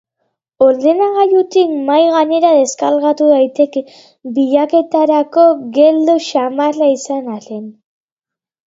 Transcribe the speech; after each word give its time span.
Ordenagailutik, 0.67 1.75
mahai 1.89 2.07
gainera 2.15 2.55
deskargatu 2.61 3.29
daiteke, 3.35 3.85
bilaketarako 4.39 5.47
geldo 5.79 6.19
xamarra 6.31 6.91
izan 6.99 7.35
arren. 7.39 7.67